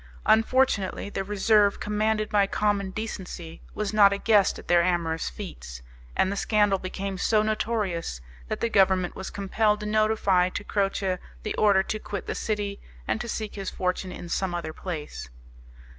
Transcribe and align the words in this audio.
Unfortunately 0.25 1.11
the 1.11 1.23
reserve 1.23 1.79
commanded 1.79 2.27
by 2.29 2.47
common 2.47 2.89
decency 2.89 3.61
was 3.75 3.93
not 3.93 4.11
a 4.11 4.17
guest 4.17 4.57
at 4.57 4.67
their 4.67 4.81
amorous 4.81 5.29
feats, 5.29 5.83
and 6.15 6.31
the 6.31 6.35
scandal 6.35 6.79
became 6.79 7.19
so 7.19 7.43
notorious 7.43 8.19
that 8.47 8.61
the 8.61 8.69
Government 8.71 9.15
was 9.15 9.29
compelled 9.29 9.79
to 9.81 9.85
notify 9.85 10.49
to 10.49 10.63
Croce 10.63 11.19
the 11.43 11.53
order 11.53 11.83
to 11.83 11.99
quit 11.99 12.25
the 12.25 12.33
city, 12.33 12.79
and 13.07 13.21
to 13.21 13.29
seek 13.29 13.53
his 13.53 13.69
fortune 13.69 14.11
in 14.11 14.27
some 14.27 14.55
other 14.55 14.73
place. 14.73 15.29